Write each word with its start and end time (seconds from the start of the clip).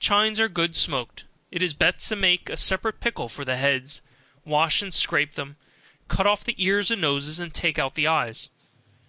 Chines 0.00 0.40
are 0.40 0.48
good 0.48 0.74
smoked. 0.74 1.24
It 1.52 1.62
is 1.62 1.72
best 1.72 2.08
to 2.08 2.16
make 2.16 2.50
a 2.50 2.56
separate 2.56 2.98
pickle 2.98 3.28
for 3.28 3.44
the 3.44 3.54
heads; 3.54 4.00
wash 4.44 4.82
and 4.82 4.92
scrape 4.92 5.34
them, 5.34 5.56
cut 6.08 6.26
off 6.26 6.42
the 6.42 6.56
ears 6.58 6.90
and 6.90 7.00
noses, 7.00 7.38
and 7.38 7.54
take 7.54 7.78
out 7.78 7.94
the 7.94 8.08
eyes. 8.08 8.50